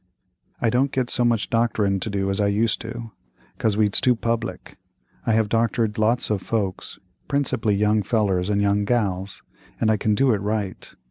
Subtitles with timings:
[0.59, 3.11] "I don't get so much doctorin' to do as I used to,
[3.59, 4.77] 'cause we's too public.
[5.27, 9.43] I have doctored lots of folks, principally young fellers and young gals,
[9.79, 10.91] and I can do it right.